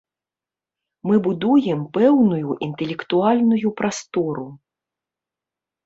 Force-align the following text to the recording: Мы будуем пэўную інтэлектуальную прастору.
Мы 1.09 1.15
будуем 1.27 1.79
пэўную 1.99 2.49
інтэлектуальную 2.71 3.69
прастору. 3.83 4.51